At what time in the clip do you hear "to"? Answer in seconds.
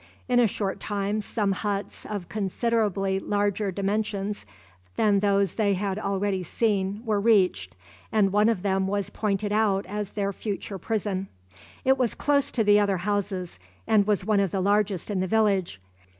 12.53-12.63